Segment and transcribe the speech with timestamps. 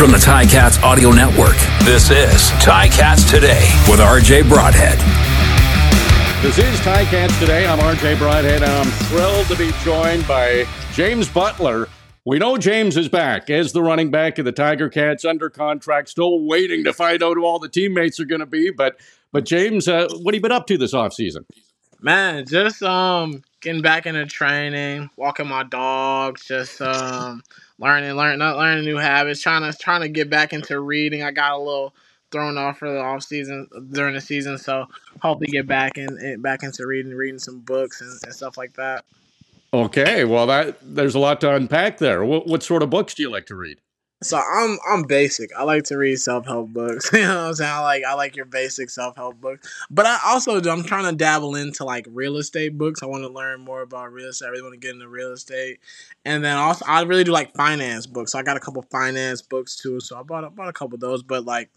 [0.00, 4.98] From the Ticats Audio Network, this is Ticats Today with RJ Broadhead.
[6.42, 7.66] This is Ticats Today.
[7.66, 11.86] I'm RJ Broadhead, and I'm thrilled to be joined by James Butler.
[12.24, 16.08] We know James is back as the running back of the Tiger Cats under contract,
[16.08, 18.70] still waiting to find out who all the teammates are going to be.
[18.70, 18.98] But,
[19.32, 21.44] but James, uh, what have you been up to this offseason?
[22.02, 27.42] Man, just um getting back into training, walking my dogs, just um
[27.78, 31.22] learning, learning, not learning new habits, trying to trying to get back into reading.
[31.22, 31.94] I got a little
[32.30, 34.86] thrown off for the off season during the season, so
[35.20, 39.04] hopefully get back in back into reading, reading some books and, and stuff like that.
[39.74, 42.24] Okay, well that there's a lot to unpack there.
[42.24, 43.78] What, what sort of books do you like to read?
[44.22, 45.50] So I'm I'm basic.
[45.56, 47.10] I like to read self help books.
[47.12, 47.70] you know what I'm saying?
[47.70, 49.66] I like I like your basic self help books.
[49.90, 53.02] But I also I'm trying to dabble into like real estate books.
[53.02, 54.46] I want to learn more about real estate.
[54.46, 55.80] I really want to get into real estate.
[56.26, 58.32] And then also I really do like finance books.
[58.32, 60.00] So I got a couple finance books too.
[60.00, 61.22] So I bought I bought a couple of those.
[61.22, 61.70] But like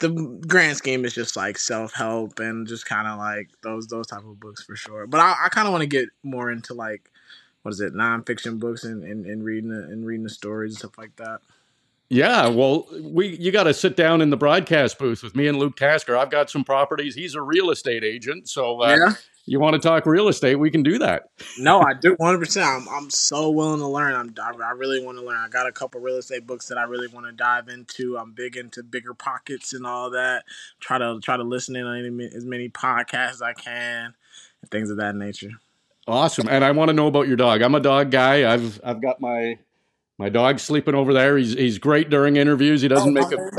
[0.00, 0.08] the
[0.48, 4.24] grand scheme is just like self help and just kind of like those those type
[4.24, 5.06] of books for sure.
[5.06, 7.10] But I, I kind of want to get more into like
[7.62, 10.98] what is it nonfiction books and, and, and reading and reading the stories and stuff
[10.98, 11.40] like that.
[12.12, 15.56] Yeah, well, we you got to sit down in the broadcast booth with me and
[15.56, 16.16] Luke Tasker.
[16.16, 17.14] I've got some properties.
[17.14, 19.14] He's a real estate agent, so uh, yeah.
[19.46, 21.30] you want to talk real estate, we can do that.
[21.56, 22.38] No, I do 100.
[22.40, 24.14] percent I'm I'm so willing to learn.
[24.14, 25.36] I'm I really want to learn.
[25.36, 28.18] I got a couple real estate books that I really want to dive into.
[28.18, 30.42] I'm big into BiggerPockets and all that.
[30.80, 34.14] Try to try to listen in on any, as many podcasts as I can,
[34.62, 35.52] and things of that nature.
[36.08, 37.62] Awesome, and I want to know about your dog.
[37.62, 38.52] I'm a dog guy.
[38.52, 39.58] I've I've got my
[40.20, 41.38] my dog's sleeping over there.
[41.38, 42.82] He's he's great during interviews.
[42.82, 43.50] He doesn't oh, make a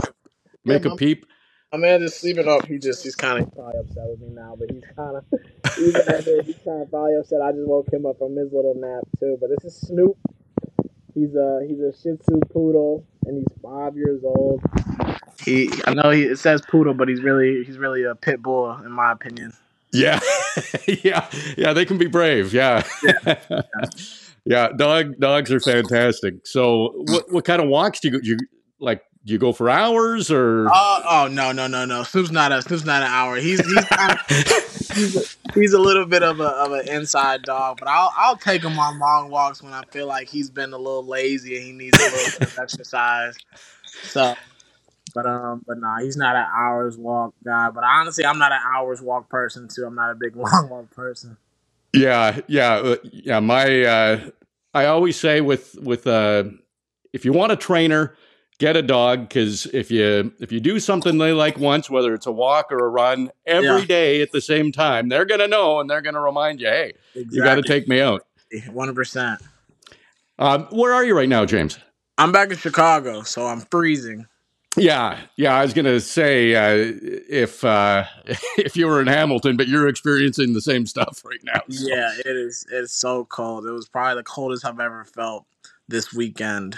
[0.63, 1.25] make yeah, a peep.
[1.71, 2.67] My man is sleeping up.
[2.67, 5.25] He just he's kind of probably upset with me now, but he's kind of
[5.75, 7.41] he's, he's kind of probably upset.
[7.41, 9.37] I just woke him up from his little nap too.
[9.41, 10.15] But this is Snoop.
[11.15, 14.61] He's a he's a Shih Tzu poodle, and he's five years old.
[15.43, 18.71] He I know he it says poodle, but he's really he's really a pit bull
[18.85, 19.53] in my opinion.
[19.91, 20.19] Yeah,
[20.87, 21.27] yeah,
[21.57, 21.73] yeah.
[21.73, 22.53] They can be brave.
[22.53, 22.83] Yeah.
[23.03, 23.61] yeah.
[24.45, 26.47] Yeah, dog dogs are fantastic.
[26.47, 28.37] So, what what kind of walks do you, you
[28.79, 29.03] like?
[29.23, 30.67] Do you go for hours or?
[30.71, 32.01] Oh, oh no no no no!
[32.01, 33.35] Snoop's not a Snoop's not an hour.
[33.35, 34.19] He's he's kind of,
[34.95, 38.35] he's, a, he's a little bit of a of an inside dog, but I'll I'll
[38.35, 41.65] take him on long walks when I feel like he's been a little lazy and
[41.65, 43.37] he needs a little bit of exercise.
[44.03, 44.33] So,
[45.13, 47.69] but um, but nah, he's not an hours walk guy.
[47.69, 49.85] But honestly, I'm not an hours walk person too.
[49.85, 51.37] I'm not a big long walk person.
[51.93, 53.39] Yeah, yeah, uh, yeah.
[53.39, 54.29] My, uh,
[54.73, 56.45] I always say with with uh,
[57.13, 58.15] if you want a trainer,
[58.59, 62.27] get a dog because if you if you do something they like once, whether it's
[62.27, 63.85] a walk or a run, every yeah.
[63.85, 67.37] day at the same time, they're gonna know and they're gonna remind you, hey, exactly.
[67.37, 68.25] you got to take me out.
[68.67, 69.41] One hundred percent.
[70.39, 71.77] Um, where are you right now, James?
[72.17, 74.25] I'm back in Chicago, so I'm freezing.
[74.77, 75.53] Yeah, yeah.
[75.53, 76.93] I was gonna say uh,
[77.29, 78.05] if uh,
[78.57, 81.61] if you were in Hamilton, but you're experiencing the same stuff right now.
[81.69, 81.87] So.
[81.87, 82.65] Yeah, it is.
[82.71, 83.65] It's so cold.
[83.65, 85.45] It was probably the coldest I've ever felt
[85.87, 86.77] this weekend.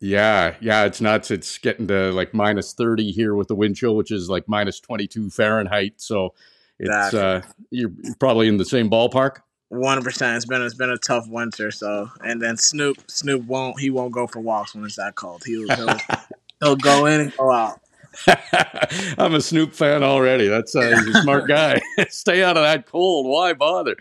[0.00, 0.84] Yeah, yeah.
[0.84, 1.30] It's nuts.
[1.30, 4.80] It's getting to like minus thirty here with the wind chill, which is like minus
[4.80, 5.94] twenty two Fahrenheit.
[5.96, 6.34] So
[6.78, 9.42] it's uh, you're probably in the same ballpark.
[9.68, 10.36] One percent.
[10.36, 11.70] It's been it's been a tough winter.
[11.70, 15.42] So and then Snoop Snoop won't he won't go for walks when it's that cold.
[15.44, 15.88] He'll, he'll
[16.60, 17.80] He'll go in and go out.
[19.18, 20.48] I'm a Snoop fan already.
[20.48, 21.80] That's uh, he's a smart guy.
[22.08, 23.26] Stay out of that cold.
[23.26, 23.96] Why bother?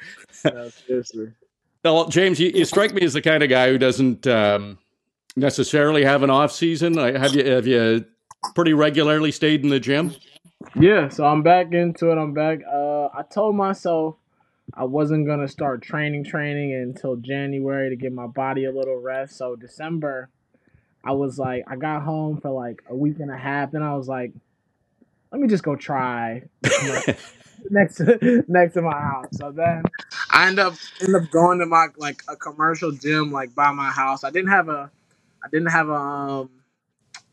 [0.45, 1.31] no, seriously.
[1.83, 4.77] Well, James, you, you, strike me as the kind of guy who doesn't um,
[5.35, 6.97] necessarily have an off season.
[6.97, 8.05] Have you have you
[8.55, 10.13] pretty regularly stayed in the gym?
[10.75, 12.17] Yeah, so I'm back into it.
[12.17, 12.59] I'm back.
[12.69, 14.15] Uh, I told myself
[14.73, 19.37] I wasn't gonna start training training until January to give my body a little rest.
[19.37, 20.29] So December
[21.03, 23.95] I was like, I got home for like a week and a half, then I
[23.95, 24.31] was like,
[25.31, 26.43] let me just go try
[27.69, 29.27] next to, next to my house.
[29.33, 29.83] So then
[30.31, 33.89] I end up end up going to my like a commercial gym like by my
[33.89, 34.23] house.
[34.23, 34.91] I didn't have a
[35.43, 36.49] I didn't have a um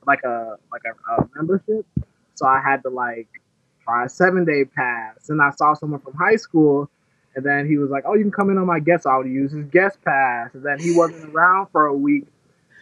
[0.06, 1.86] like a like a, a membership,
[2.34, 3.28] so I had to like
[3.82, 5.28] try a seven day pass.
[5.28, 6.90] And I saw someone from high school,
[7.34, 9.26] and then he was like, "Oh, you can come in on my guest." I would
[9.26, 12.26] use his guest pass, and then he wasn't around for a week.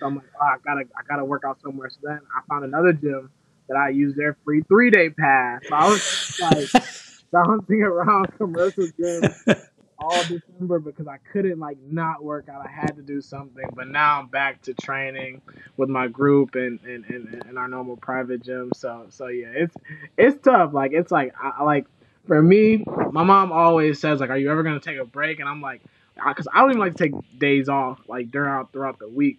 [0.02, 1.88] So I'm like, oh, I gotta, I gotta work out somewhere.
[1.88, 3.30] So then I found another gym
[3.68, 5.62] that I used their free three day pass.
[5.68, 6.02] So I was
[6.40, 6.72] like
[7.32, 9.32] bouncing around commercial gyms
[10.00, 12.66] all December because I couldn't like not work out.
[12.66, 13.64] I had to do something.
[13.76, 15.40] But now I'm back to training
[15.76, 18.72] with my group and and, and, and our normal private gym.
[18.74, 19.76] So so yeah, it's
[20.18, 20.74] it's tough.
[20.74, 21.86] Like it's like I like
[22.26, 25.48] for me, my mom always says like, "Are you ever gonna take a break?" And
[25.48, 25.80] I'm like,
[26.16, 29.38] because I don't even like to take days off like during throughout the week.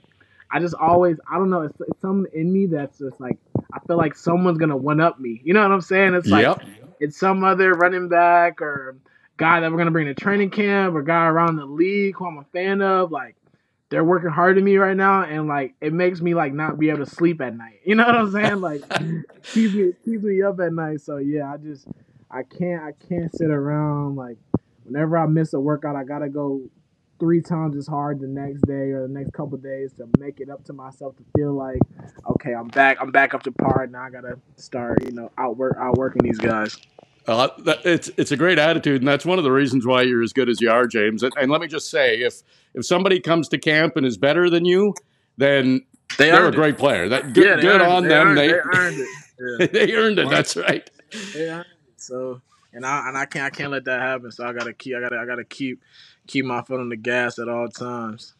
[0.54, 1.64] I just always I don't know.
[1.64, 3.40] It's, it's something in me that's just like
[3.74, 5.42] I feel like someone's gonna one up me.
[5.44, 6.14] You know what I'm saying?
[6.14, 6.64] It's like Yep.
[7.00, 8.98] it's some other running back or
[9.38, 12.38] guy that we're gonna bring to training camp or guy around the league who I'm
[12.38, 13.12] a fan of.
[13.12, 13.36] Like
[13.90, 16.90] they're working hard to me right now, and like it makes me like not be
[16.90, 17.80] able to sleep at night.
[17.84, 18.62] You know what I'm saying?
[18.62, 18.84] Like
[19.54, 21.02] keeps me keeps me up at night.
[21.02, 21.88] So yeah, I just
[22.30, 24.38] I can't I can't sit around like
[24.84, 26.62] whenever I miss a workout, I gotta go
[27.20, 30.50] three times as hard the next day or the next couple days to make it
[30.50, 31.80] up to myself to feel like
[32.32, 33.88] okay, I'm back I'm back up to par.
[33.90, 36.78] Now I gotta start you know outwork outworking these guys.
[37.26, 40.22] Uh, that, it's it's a great attitude, and that's one of the reasons why you're
[40.24, 41.24] as good as you are, James.
[41.24, 42.42] And, and let me just say, if
[42.74, 44.94] if somebody comes to camp and is better than you,
[45.38, 45.86] then
[46.18, 46.58] They are a earned it.
[46.58, 47.08] great player.
[47.08, 47.88] That good, Yeah, good earned it.
[47.88, 48.28] on They them.
[48.28, 49.08] earned- They they earned it.
[49.60, 49.68] Yeah.
[49.68, 50.30] they earned it.
[50.30, 50.90] That's right.
[51.34, 52.02] They earned it.
[52.02, 52.42] So
[52.74, 54.30] and I and I can't I can't let that happen.
[54.32, 55.82] So I gotta keep I gotta I gotta keep
[56.28, 58.36] keep my foot on the gas at all times.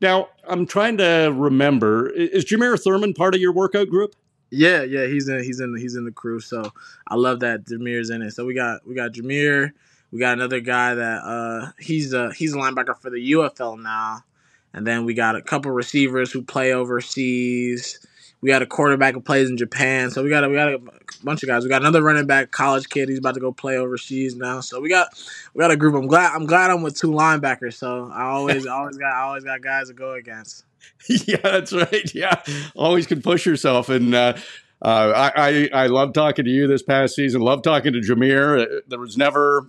[0.00, 2.10] Now I'm trying to remember.
[2.10, 4.14] Is Jameer Thurman part of your workout group?
[4.50, 6.40] Yeah, yeah, he's in he's in he's in the crew.
[6.40, 6.72] So
[7.06, 8.32] I love that Jameer's in it.
[8.32, 9.70] So we got we got Jameer,
[10.10, 14.24] we got another guy that uh he's a he's a linebacker for the UFL now.
[14.72, 18.06] And then we got a couple receivers who play overseas.
[18.42, 20.10] We got a quarterback who plays in Japan.
[20.10, 20.80] So we got a, we got a
[21.22, 21.62] bunch of guys.
[21.62, 23.08] We got another running back, college kid.
[23.08, 24.60] He's about to go play overseas now.
[24.60, 25.08] So we got
[25.54, 25.94] we got a group.
[25.94, 27.74] I'm glad I'm glad I'm with two linebackers.
[27.74, 30.64] So I always always got I always got guys to go against.
[31.08, 32.14] yeah, that's right.
[32.14, 32.42] Yeah,
[32.74, 33.88] always can push yourself.
[33.90, 34.34] And uh,
[34.82, 37.42] uh, I, I I love talking to you this past season.
[37.42, 38.62] Love talking to Jameer.
[38.62, 39.68] Uh, There was never,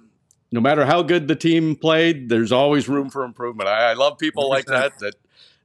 [0.54, 3.68] no matter how good the team played, there's always room for improvement.
[3.68, 4.98] I, I love people like that.
[5.00, 5.16] That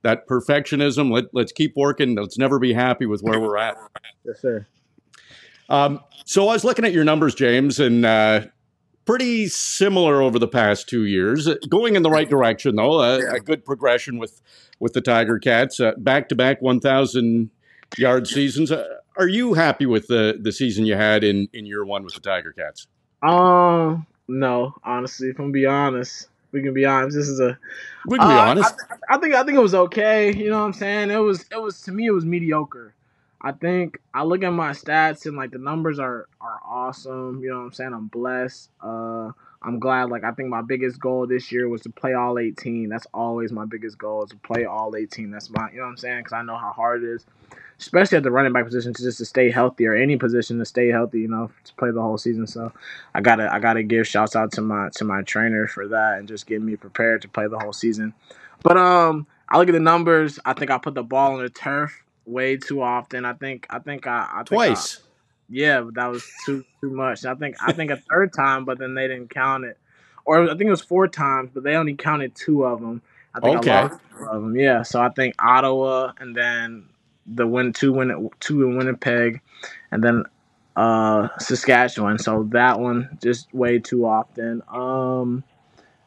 [0.06, 1.10] that perfectionism.
[1.10, 2.14] Let let's keep working.
[2.14, 3.76] Let's never be happy with where we're at.
[4.24, 4.66] Yes, sir.
[5.68, 8.42] Um, so I was looking at your numbers, James, and uh,
[9.04, 11.48] pretty similar over the past two years.
[11.48, 13.00] Uh, Going in the right direction, though.
[13.02, 14.40] A, a good progression with
[14.78, 15.80] with the Tiger Cats.
[15.98, 17.50] Back to back one thousand
[17.98, 18.70] yard seasons.
[18.70, 18.86] Uh,
[19.16, 22.20] are you happy with the the season you had in in year one with the
[22.20, 22.86] Tiger Cats?
[23.22, 27.16] Um, no, honestly, if I'm be honest, we can be honest.
[27.16, 27.58] This is a.
[28.06, 28.74] We can be Uh, honest.
[29.10, 30.32] I, I think I think it was okay.
[30.34, 31.10] You know what I'm saying?
[31.10, 32.94] It was it was to me it was mediocre.
[33.40, 37.40] I think I look at my stats and like the numbers are are awesome.
[37.42, 37.92] You know what I'm saying?
[37.94, 38.70] I'm blessed.
[38.80, 39.32] Uh,
[39.66, 40.10] I'm glad.
[40.10, 42.88] Like I think my biggest goal this year was to play all 18.
[42.88, 45.30] That's always my biggest goal is to play all 18.
[45.32, 46.20] That's my you know what I'm saying?
[46.20, 47.26] Because I know how hard it is,
[47.80, 50.64] especially at the running back position, to just to stay healthy or any position to
[50.64, 51.20] stay healthy.
[51.20, 52.46] You know, to play the whole season.
[52.46, 52.72] So
[53.12, 56.28] I gotta I gotta give shouts out to my to my trainer for that and
[56.28, 58.14] just getting me prepared to play the whole season.
[58.62, 60.38] But um, I look at the numbers.
[60.44, 63.24] I think I put the ball on the turf way too often.
[63.24, 65.02] I think I think I, I think I- Twice.
[65.48, 67.24] Yeah, but that was too too much.
[67.26, 69.78] I think I think a third time, but then they didn't count it.
[70.26, 73.02] Or I think it was four times, but they only counted two of them.
[73.34, 73.56] I think Okay.
[73.56, 74.56] I lost two of them.
[74.56, 76.86] Yeah, so I think Ottawa and then
[77.26, 79.42] the win two win two in Winnipeg,
[79.92, 80.24] and then
[80.76, 82.18] uh Saskatchewan.
[82.18, 84.62] So that one just way too often.
[84.68, 85.44] Um,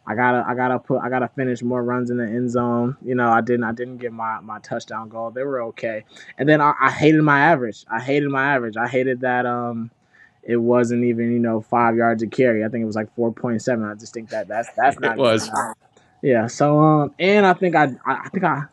[0.09, 2.97] I gotta I gotta put I gotta finish more runs in the end zone.
[3.05, 5.29] You know, I didn't I didn't get my my touchdown goal.
[5.29, 6.03] They were okay.
[6.39, 7.85] And then I, I hated my average.
[7.87, 8.75] I hated my average.
[8.75, 9.91] I hated that um
[10.41, 12.65] it wasn't even, you know, five yards a carry.
[12.65, 13.85] I think it was like four point seven.
[13.85, 15.47] I just think that that's that's not It was.
[16.23, 16.47] Yeah.
[16.47, 18.63] So um and I think I I, think I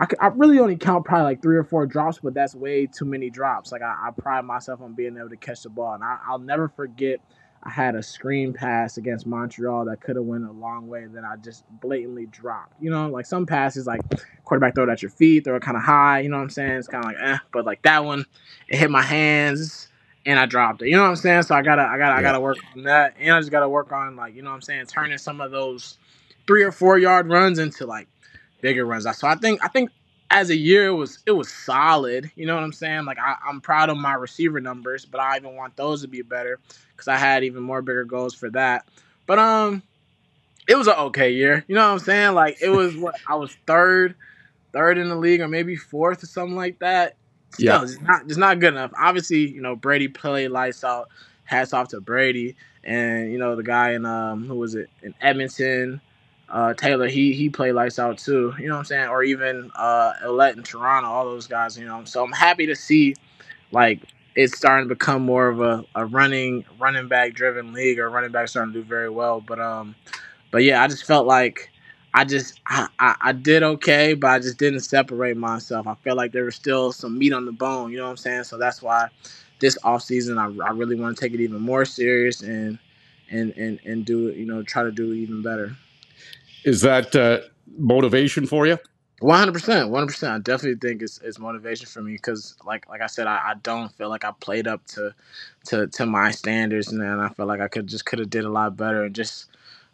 [0.00, 3.04] I I, really only count probably like three or four drops, but that's way too
[3.04, 3.70] many drops.
[3.70, 6.40] Like I, I pride myself on being able to catch the ball, and I, I'll
[6.40, 7.20] never forget.
[7.62, 11.24] I had a screen pass against Montreal that could have went a long way that
[11.24, 12.74] I just blatantly dropped.
[12.80, 14.00] You know, like some passes, like
[14.44, 16.20] quarterback throw it at your feet, throw it kind of high.
[16.20, 16.72] You know what I'm saying?
[16.72, 18.24] It's kind of like eh, but like that one,
[18.68, 19.88] it hit my hands
[20.24, 20.88] and I dropped it.
[20.88, 21.42] You know what I'm saying?
[21.42, 23.92] So I gotta, I gotta, I gotta work on that, and I just gotta work
[23.92, 25.98] on like you know what I'm saying, turning some of those
[26.46, 28.08] three or four yard runs into like
[28.60, 29.04] bigger runs.
[29.18, 29.90] So I think I think
[30.38, 32.30] as a year it was it was solid.
[32.36, 33.04] You know what I'm saying?
[33.04, 36.22] Like I, I'm proud of my receiver numbers, but I even want those to be
[36.22, 36.58] better
[36.92, 38.86] because I had even more bigger goals for that.
[39.26, 39.82] But um,
[40.68, 41.64] it was an okay year.
[41.68, 42.34] You know what I'm saying?
[42.34, 44.14] Like it was what I was third,
[44.72, 47.16] third in the league or maybe fourth or something like that.
[47.50, 47.82] Still, Yeah.
[47.82, 48.92] it's not it's not good enough.
[48.98, 51.08] Obviously, you know Brady played lights out.
[51.44, 55.14] Hats off to Brady and you know the guy in um who was it in
[55.22, 56.00] Edmonton
[56.50, 58.54] uh, Taylor, he he played lights out too.
[58.58, 59.08] You know what I'm saying?
[59.08, 61.78] Or even uh, Ouellette in Toronto, all those guys.
[61.78, 63.14] You know, so I'm happy to see
[63.72, 64.00] like
[64.34, 68.32] it's starting to become more of a, a running running back driven league, or running
[68.32, 69.40] back starting to do very well.
[69.40, 69.94] But um,
[70.50, 71.70] but yeah, I just felt like
[72.14, 75.86] I just I, I, I did okay, but I just didn't separate myself.
[75.86, 77.90] I felt like there was still some meat on the bone.
[77.90, 78.44] You know what I'm saying?
[78.44, 79.08] So that's why
[79.60, 82.78] this off season I, I really want to take it even more serious and
[83.30, 84.36] and and and do it.
[84.36, 85.76] You know, try to do it even better.
[86.64, 87.40] Is that uh,
[87.78, 88.78] motivation for you?
[89.20, 90.32] One hundred percent, one hundred percent.
[90.34, 93.54] I definitely think it's, it's motivation for me because, like like I said, I, I
[93.62, 95.14] don't feel like I played up to
[95.66, 98.50] to to my standards, and I feel like I could just could have did a
[98.50, 99.46] lot better, and just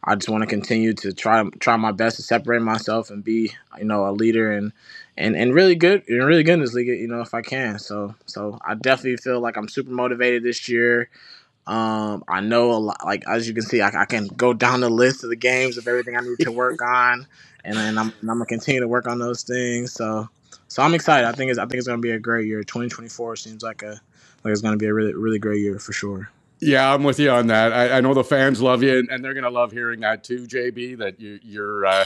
[0.05, 3.53] I just want to continue to try try my best to separate myself and be
[3.79, 4.75] you know a leader and
[5.17, 7.79] and and really good and really good in this league, you know, if I can.
[7.79, 11.09] So so I definitely feel like I'm super motivated this year.
[11.67, 13.05] Um, I know a lot.
[13.05, 15.79] Like as you can see, I, I can go down the list of the games
[15.79, 17.27] of everything I need to work on,
[17.65, 19.93] and then I'm, I'm gonna continue to work on those things.
[19.93, 20.29] So,
[20.69, 21.27] so I'm excited.
[21.27, 22.63] I think it's I think it's gonna be a great year.
[22.63, 24.01] 2024 seems like a
[24.45, 26.31] like it's gonna be a really really great year for sure.
[26.61, 27.73] Yeah, I'm with you on that.
[27.73, 30.47] I, I know the fans love you, and they're going to love hearing that too,
[30.47, 30.99] JB.
[30.99, 32.05] That you, you're uh,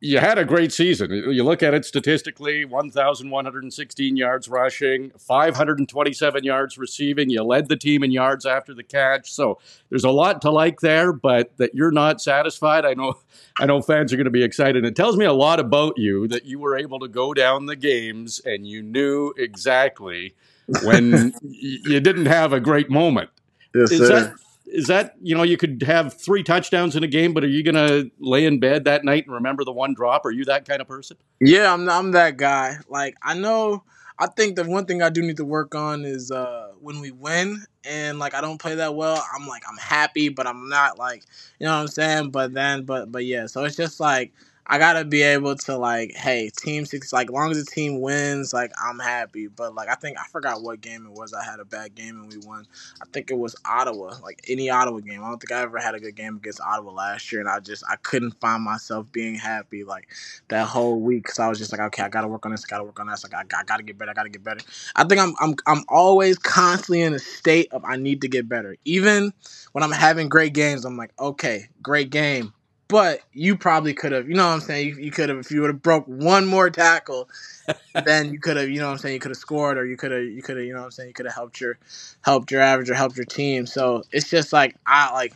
[0.00, 1.10] you had a great season.
[1.12, 7.30] You look at it statistically 1,116 yards rushing, 527 yards receiving.
[7.30, 9.32] You led the team in yards after the catch.
[9.32, 9.58] So
[9.88, 12.84] there's a lot to like there, but that you're not satisfied.
[12.84, 13.14] I know,
[13.60, 14.84] I know fans are going to be excited.
[14.84, 17.76] It tells me a lot about you that you were able to go down the
[17.76, 20.34] games and you knew exactly
[20.82, 23.30] when you didn't have a great moment.
[23.74, 24.08] Yes, Is sir.
[24.08, 24.34] that
[24.70, 27.62] is that you know you could have three touchdowns in a game, but are you
[27.62, 30.24] going to lay in bed that night and remember the one drop?
[30.24, 31.16] Are you that kind of person?
[31.40, 32.78] Yeah, I'm I'm that guy.
[32.88, 33.84] Like I know
[34.18, 37.10] I think the one thing I do need to work on is uh when we
[37.10, 40.98] win and like I don't play that well, I'm like I'm happy, but I'm not
[40.98, 41.24] like
[41.58, 42.30] you know what I'm saying?
[42.30, 44.32] But then but but yeah, so it's just like
[44.70, 48.52] I gotta be able to like, hey, team six like long as the team wins,
[48.52, 49.46] like I'm happy.
[49.46, 52.20] But like I think I forgot what game it was I had a bad game
[52.20, 52.66] and we won.
[53.00, 55.24] I think it was Ottawa, like any Ottawa game.
[55.24, 57.60] I don't think I ever had a good game against Ottawa last year and I
[57.60, 60.08] just I couldn't find myself being happy like
[60.48, 62.68] that whole week because I was just like, okay, I gotta work on this, I
[62.68, 64.60] gotta work on this, like, I, I gotta get better, I gotta get better.
[64.94, 68.48] I think I'm I'm I'm always constantly in a state of I need to get
[68.48, 68.76] better.
[68.84, 69.32] Even
[69.72, 72.52] when I'm having great games, I'm like, okay, great game.
[72.88, 74.88] But you probably could have, you know what I'm saying?
[74.88, 77.28] You, you could have, if you would have broke one more tackle,
[78.04, 79.14] then you could have, you know what I'm saying?
[79.14, 80.90] You could have scored, or you could have, you could have, you know what I'm
[80.92, 81.08] saying?
[81.08, 81.78] You could have helped your,
[82.22, 83.66] helped your average, or helped your team.
[83.66, 85.34] So it's just like I like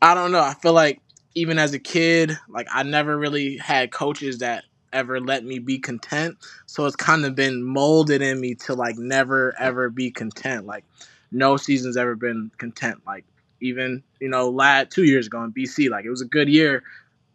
[0.00, 0.40] I don't know.
[0.40, 1.00] I feel like
[1.34, 5.78] even as a kid, like I never really had coaches that ever let me be
[5.78, 6.36] content.
[6.66, 10.66] So it's kind of been molded in me to like never ever be content.
[10.66, 10.84] Like
[11.32, 13.00] no season's ever been content.
[13.06, 13.24] Like
[13.64, 16.82] even you know, last two years ago in BC, like it was a good year,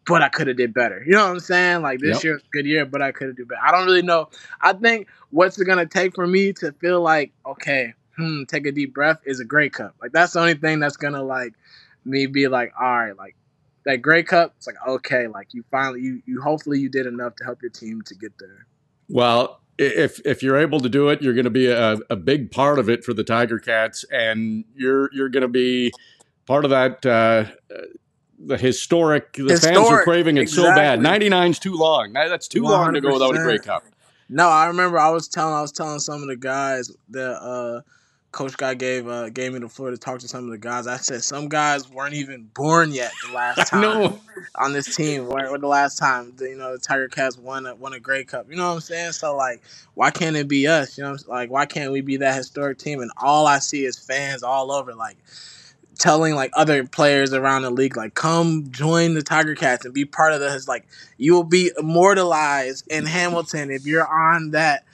[0.06, 1.04] but I could have did better.
[1.06, 1.82] You know what I'm saying?
[1.82, 2.24] Like this Yep.
[2.24, 3.62] year's a good year, but I could have did better.
[3.64, 4.30] I don't really know.
[4.62, 8.72] I think what's it gonna take for me to feel like okay, hmm, take a
[8.72, 9.96] deep breath is a Grey Cup.
[10.02, 11.54] Like that's the only thing that's gonna like
[12.06, 13.36] me be like, all right, like
[13.86, 14.54] that Grey Cup.
[14.58, 17.72] It's like okay, like you finally you you hopefully you did enough to help your
[17.72, 18.68] team to get there.
[19.10, 22.52] Well, if if you're able to do it, you're going to be a, a big
[22.52, 25.92] part of it for the Tiger Cats, and you're you're going to be
[26.50, 27.06] part of that.
[27.06, 27.46] Uh,
[28.40, 31.00] the historic, the fans are craving it so bad.
[31.00, 31.30] exactly.
[31.30, 32.14] 99's too long.
[32.14, 33.84] That's too long to go without a Grey Cup.
[34.30, 37.82] No, I remember I was telling I was telling some of the guys that uh
[38.32, 40.88] coach guy gave uh gave me the floor to talk to some of the guys.
[40.88, 44.20] I said some guys weren't even born yet the last time
[44.56, 45.28] on this team.
[45.28, 48.24] Where, the last time the, you know the Tiger Cats won a won a Grey
[48.24, 48.50] Cup.
[48.50, 49.12] You know what I'm saying?
[49.14, 49.62] So like,
[49.96, 50.98] why can't it be us?
[50.98, 53.02] You know, like why can't we be that historic team?
[53.02, 55.18] And all I see is fans all over, like
[56.00, 60.06] telling like other players around the league, like come join the Tiger Cats and be
[60.06, 60.68] part of this.
[60.68, 60.88] Like
[61.18, 64.86] you will be immortalized in Hamilton if you're on that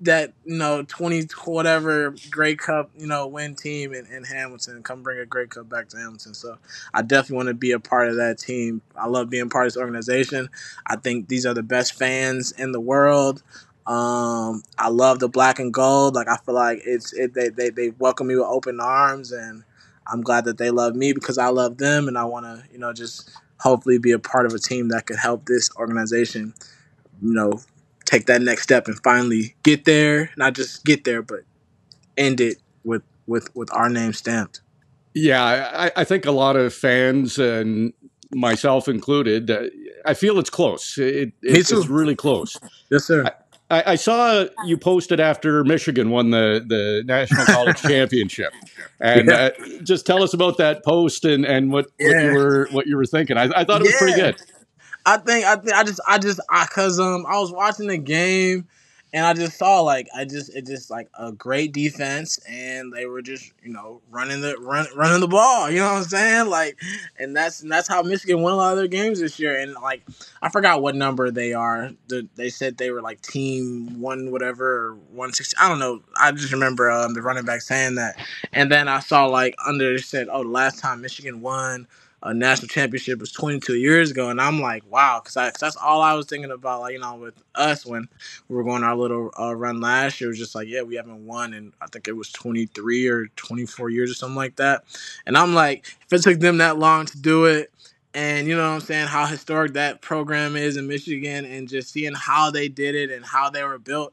[0.00, 4.82] that you know 20 whatever Grey Cup you know win team in, in Hamilton.
[4.82, 6.34] Come bring a Grey Cup back to Hamilton.
[6.34, 6.58] So
[6.94, 8.82] I definitely want to be a part of that team.
[8.94, 10.48] I love being part of this organization.
[10.86, 13.42] I think these are the best fans in the world.
[13.86, 16.14] Um I love the black and gold.
[16.14, 19.64] Like I feel like it's it they, they, they welcome me with open arms and
[20.10, 22.78] I'm glad that they love me because I love them and I want to you
[22.78, 26.54] know just hopefully be a part of a team that could help this organization
[27.22, 27.60] you know
[28.04, 31.40] take that next step and finally get there not just get there but
[32.16, 34.60] end it with with with our name stamped
[35.14, 37.92] Yeah, I, I think a lot of fans and
[38.34, 39.64] myself included, uh,
[40.04, 40.98] I feel it's close.
[40.98, 41.32] It,
[41.70, 41.78] too.
[41.78, 42.58] it's really close.
[42.90, 43.32] yes sir I,
[43.68, 48.52] I saw you posted after Michigan won the, the National College Championship,
[49.00, 49.34] and Yeah.
[49.34, 49.50] uh,
[49.82, 53.06] just tell us about that post and, and what, what you were what you were
[53.06, 53.36] thinking.
[53.36, 54.36] I, I thought it was pretty good.
[55.04, 57.98] I think I think I just I just I cause um I was watching the
[57.98, 58.66] game
[59.16, 63.06] and I just saw like I just it just like a great defense and they
[63.06, 66.50] were just you know running the run running the ball you know what I'm saying?
[66.50, 66.78] Like
[67.18, 69.58] and that's and that's how Michigan won a lot of their games this year.
[69.58, 70.02] And like
[70.42, 71.92] I forgot what number they are.
[72.08, 76.02] The, they said they were like team one whatever one sixty I don't know.
[76.20, 78.18] I just remember um, the running back saying that.
[78.52, 81.86] And then I saw like under said oh the last time Michigan won
[82.26, 86.14] a national championship was 22 years ago, and I'm like, wow, because that's all I
[86.14, 86.80] was thinking about.
[86.80, 88.08] Like you know, with us when
[88.48, 90.96] we were going our little uh, run last year, it was just like, yeah, we
[90.96, 94.82] haven't won, and I think it was 23 or 24 years or something like that.
[95.24, 97.70] And I'm like, if it took them that long to do it,
[98.12, 101.90] and you know what I'm saying, how historic that program is in Michigan, and just
[101.92, 104.12] seeing how they did it and how they were built.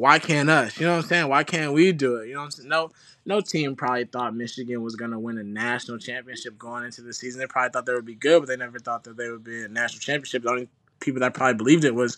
[0.00, 0.80] Why can't us?
[0.80, 1.28] You know what I'm saying?
[1.28, 2.28] Why can't we do it?
[2.28, 2.68] You know what I'm saying?
[2.70, 2.90] No,
[3.26, 7.12] no team probably thought Michigan was going to win a national championship going into the
[7.12, 7.38] season.
[7.38, 9.62] They probably thought they would be good, but they never thought that they would be
[9.62, 10.44] a national championship.
[10.44, 10.68] The only
[11.00, 12.16] people that probably believed it was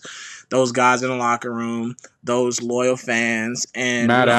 [0.49, 4.37] those guys in the locker room, those loyal fans, and Matt you know,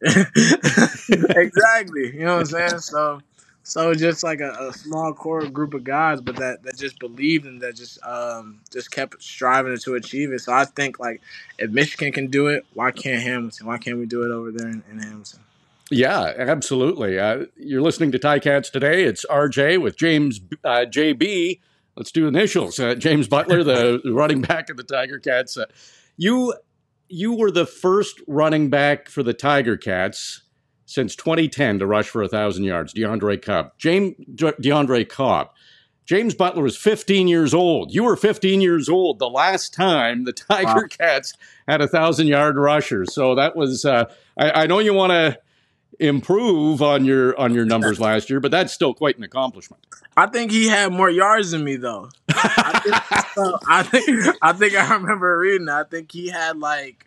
[0.00, 2.14] exactly.
[2.14, 2.78] You know what I'm saying?
[2.78, 3.20] So
[3.68, 7.44] so just like a, a, small core group of guys, but that, that just believed
[7.44, 10.38] and that just um, just kept striving to achieve it.
[10.38, 11.20] So I think like
[11.58, 13.66] if Michigan can do it, why can't Hamilton?
[13.66, 15.40] Why can't we do it over there in, in Hamilton?
[15.90, 17.18] Yeah, absolutely.
[17.18, 19.04] Uh, you're listening to Ticats today.
[19.04, 21.60] It's RJ with James uh, JB.
[21.94, 22.80] Let's do initials.
[22.80, 25.58] Uh, James Butler, the running back of the Tiger Cats.
[25.58, 25.66] Uh,
[26.16, 26.54] you
[27.10, 30.40] you were the first running back for the Tiger Cats
[30.88, 32.94] since 2010 to rush for a thousand yards.
[32.94, 35.50] DeAndre Cobb, James DeAndre Cobb.
[36.06, 37.92] James Butler was 15 years old.
[37.92, 40.82] You were 15 years old the last time the Tiger wow.
[40.88, 41.34] Cats
[41.68, 43.04] had a thousand yard rusher.
[43.04, 43.84] So that was.
[43.84, 44.06] Uh,
[44.38, 45.38] I, I know you want to
[46.00, 49.84] improve on your on your numbers last year, but that's still quite an accomplishment.
[50.16, 52.08] I think he had more yards than me though.
[52.30, 55.68] I think, I think I think I remember reading.
[55.68, 57.04] I think he had like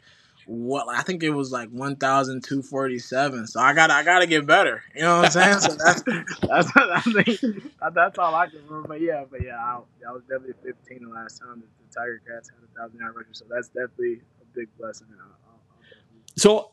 [0.51, 3.47] what I think it was like one thousand two forty seven.
[3.47, 4.83] So I got I got to get better.
[4.93, 5.59] You know what I'm saying?
[5.59, 6.01] so that's
[6.41, 8.89] that's I think that's all I can remember.
[8.89, 12.21] But yeah, but yeah, I, I was definitely 15 the last time that the Tiger
[12.27, 13.33] Cats had a thousand yard rusher.
[13.33, 15.07] So that's definitely a big blessing.
[16.37, 16.71] So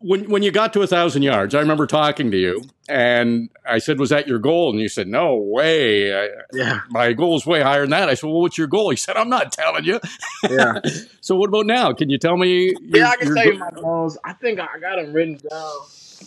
[0.00, 3.78] when when you got to a thousand yards, I remember talking to you, and I
[3.78, 6.14] said, "Was that your goal?" And you said, "No way.
[6.14, 8.90] I, yeah, my goal is way higher than that." I said, "Well, what's your goal?"
[8.90, 10.00] He said, "I'm not telling you."
[10.48, 10.80] Yeah.
[11.20, 11.92] so what about now?
[11.92, 12.74] Can you tell me?
[12.80, 14.16] Your, yeah, I can tell you my goals.
[14.24, 15.72] I think I got them written down.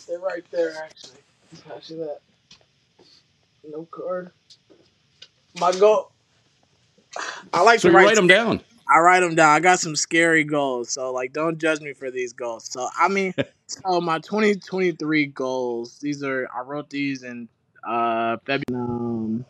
[0.06, 1.20] They're right there, actually.
[1.80, 2.18] See that?
[3.70, 4.30] No card.
[5.58, 6.10] My goal.
[7.52, 8.62] I like so to write, write them down.
[8.88, 9.50] I write them down.
[9.50, 12.68] I got some scary goals, so like, don't judge me for these goals.
[12.70, 13.34] So I mean,
[13.66, 15.98] so my 2023 goals.
[15.98, 17.48] These are I wrote these in
[17.86, 18.84] uh February.
[18.84, 19.44] Um,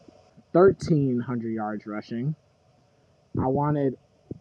[0.53, 2.35] 1300 yards rushing.
[3.41, 3.97] I wanted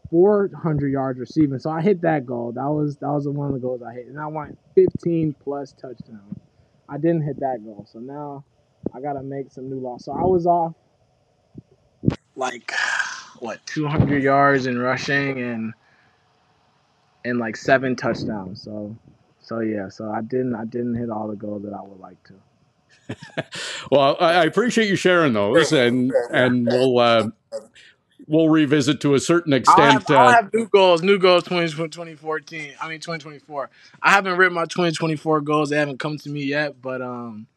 [0.10, 2.52] 400 yards receiving, so I hit that goal.
[2.52, 5.72] That was that was one of the goals I hit, and I want 15 plus
[5.74, 6.38] touchdowns.
[6.90, 8.44] I didn't hit that goal, so now
[8.94, 10.04] I gotta make some new laws.
[10.04, 10.74] So I was off
[12.36, 12.74] like
[13.42, 15.74] what 200 yards in rushing and
[17.26, 18.62] and like seven touchdowns.
[18.62, 18.96] So
[19.42, 22.18] so yeah, so I didn't I didn't hit all the goals that I would like
[22.26, 22.34] to.
[23.92, 27.30] well, I appreciate you sharing those, and and we'll uh,
[28.28, 29.80] we'll revisit to a certain extent.
[29.80, 32.74] I have, uh, have new goals, new goals 20, 2014.
[32.80, 33.70] I mean 2024.
[34.04, 37.48] I haven't written my 2024 goals; they haven't come to me yet, but um,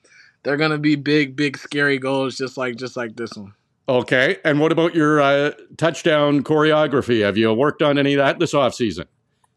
[0.45, 3.53] they're gonna be big, big, scary goals, just like just like this one.
[3.89, 4.39] Okay.
[4.45, 7.23] And what about your uh, touchdown choreography?
[7.23, 9.07] Have you worked on any of that this off season?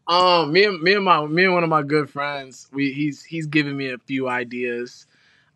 [0.06, 3.22] Um, me and me and my me and one of my good friends, we he's
[3.22, 5.06] he's giving me a few ideas.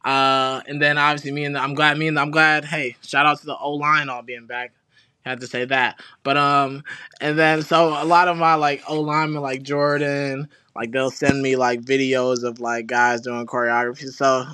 [0.05, 2.65] Uh, and then obviously me and the, I'm glad me and the, I'm glad.
[2.65, 4.73] Hey, shout out to the O line all being back.
[5.25, 6.01] Had to say that.
[6.23, 6.83] But um,
[7.21, 11.41] and then so a lot of my like O linemen like Jordan, like they'll send
[11.41, 14.09] me like videos of like guys doing choreography.
[14.09, 14.45] So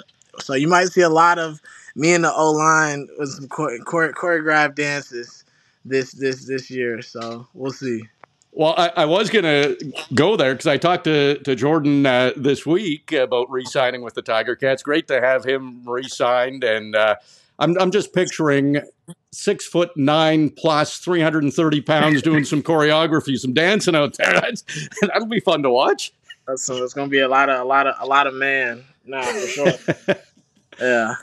[0.41, 1.61] so you might see a lot of
[1.99, 5.45] me and the O line with some chore- chore- choreographed dances
[5.85, 7.03] this this this year.
[7.03, 8.03] So we'll see.
[8.53, 12.33] Well, I, I was going to go there because I talked to, to Jordan uh,
[12.35, 14.83] this week about re signing with the Tiger Cats.
[14.83, 16.65] Great to have him re signed.
[16.65, 17.17] And uh,
[17.59, 18.81] I'm, I'm just picturing
[19.31, 24.33] six foot nine plus, 330 pounds doing some choreography, some dancing out there.
[24.41, 24.65] That's,
[25.03, 26.13] that'll be fun to watch.
[26.57, 28.85] So it's going to be a lot of, a lot of, a lot of man.
[29.05, 29.73] Nah, for sure.
[30.81, 31.15] yeah.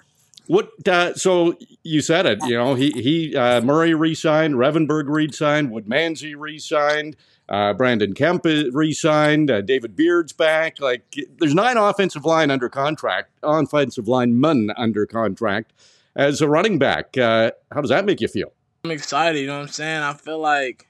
[0.48, 0.88] What?
[0.88, 2.40] Uh, so you said it.
[2.46, 7.16] You know, he he uh, Murray re-signed, Revenberg re-signed, Woodmansey re-signed,
[7.50, 10.80] uh, Brandon Kemp re-signed, uh, David Beard's back.
[10.80, 15.74] Like, there's nine offensive line under contract, offensive linemen under contract
[16.16, 17.18] as a running back.
[17.18, 18.52] Uh, how does that make you feel?
[18.84, 19.40] I'm excited.
[19.40, 20.02] You know what I'm saying?
[20.02, 20.88] I feel like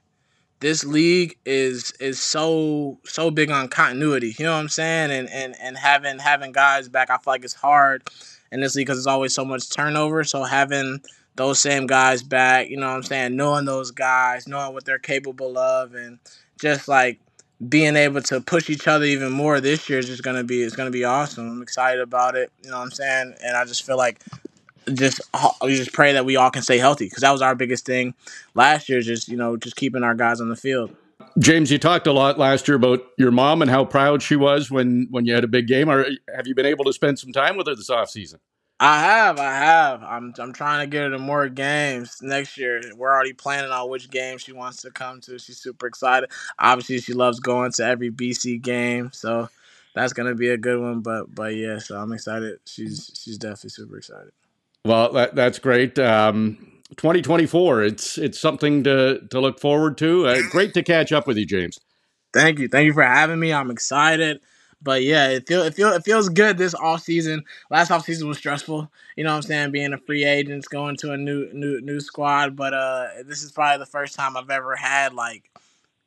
[0.59, 4.35] this league is is so so big on continuity.
[4.37, 5.11] You know what I'm saying?
[5.11, 8.03] And and and having having guys back, I feel like it's hard
[8.55, 10.23] in this league because there's always so much turnover.
[10.23, 11.01] So having
[11.35, 14.97] those same guys back, you know what I'm saying, knowing those guys, knowing what they're
[14.97, 16.19] capable of, and
[16.59, 17.19] just like
[17.67, 20.75] being able to push each other even more this year is just gonna be it's
[20.75, 21.49] gonna be awesome.
[21.49, 22.51] I'm excited about it.
[22.63, 23.35] You know what I'm saying?
[23.43, 24.21] And I just feel like
[24.93, 25.21] just
[25.61, 28.13] we just pray that we all can stay healthy because that was our biggest thing
[28.53, 29.01] last year.
[29.01, 30.95] Just you know, just keeping our guys on the field.
[31.39, 34.71] James, you talked a lot last year about your mom and how proud she was
[34.71, 35.89] when when you had a big game.
[35.89, 38.39] Or have you been able to spend some time with her this off season?
[38.79, 40.03] I have, I have.
[40.03, 42.81] I'm I'm trying to get her to more games next year.
[42.95, 45.39] We're already planning on which game she wants to come to.
[45.39, 46.29] She's super excited.
[46.59, 49.49] Obviously, she loves going to every BC game, so
[49.93, 51.01] that's gonna be a good one.
[51.01, 52.59] But but yeah, so I'm excited.
[52.65, 54.31] She's she's definitely super excited.
[54.85, 55.97] Well, that, that's great.
[55.97, 60.27] Um, 2024, it's it's something to to look forward to.
[60.27, 61.79] Uh, great to catch up with you, James.
[62.33, 63.53] Thank you, thank you for having me.
[63.53, 64.41] I'm excited.
[64.81, 67.43] But yeah, it feel it feel it feels good this off season.
[67.71, 68.91] Last off season was stressful.
[69.15, 69.71] You know what I'm saying?
[69.71, 72.55] Being a free agent, going to a new new new squad.
[72.55, 75.49] But uh this is probably the first time I've ever had like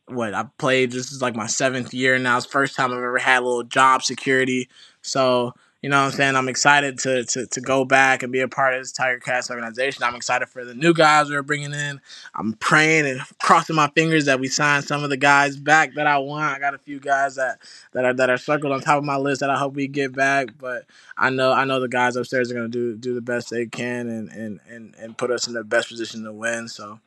[0.06, 0.92] what I've played.
[0.92, 2.36] This is like my seventh year now.
[2.36, 4.68] It's first time I've ever had a little job security.
[5.02, 6.34] So you know what I'm saying?
[6.34, 9.48] I'm excited to, to, to go back and be a part of this Tiger Cats
[9.48, 10.02] organization.
[10.02, 12.00] I'm excited for the new guys we're bringing in.
[12.34, 16.08] I'm praying and crossing my fingers that we sign some of the guys back that
[16.08, 16.52] I want.
[16.52, 17.60] I got a few guys that,
[17.92, 20.12] that are that are circled on top of my list that I hope we get
[20.12, 20.48] back.
[20.58, 20.84] But
[21.16, 24.08] I know I know the guys upstairs are gonna do do the best they can
[24.08, 26.66] and and, and, and put us in the best position to win.
[26.66, 26.98] So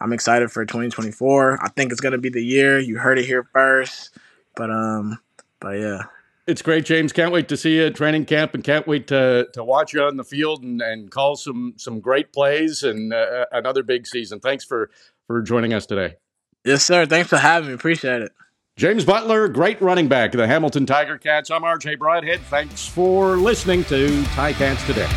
[0.00, 1.60] I'm excited for 2024.
[1.62, 2.80] I think it's gonna be the year.
[2.80, 4.18] You heard it here first.
[4.56, 5.20] But um
[5.60, 6.02] but yeah.
[6.46, 7.12] It's great, James.
[7.12, 10.02] Can't wait to see you at training camp, and can't wait to to watch you
[10.02, 14.38] on the field and, and call some some great plays and uh, another big season.
[14.38, 14.90] Thanks for
[15.26, 16.16] for joining us today.
[16.64, 17.04] Yes, sir.
[17.06, 17.74] Thanks for having me.
[17.74, 18.32] Appreciate it.
[18.76, 21.50] James Butler, great running back, of the Hamilton Tiger Cats.
[21.50, 22.40] I'm RJ Broadhead.
[22.42, 25.08] Thanks for listening to Ticats today.